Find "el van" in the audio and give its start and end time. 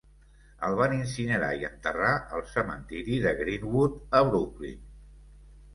0.67-0.95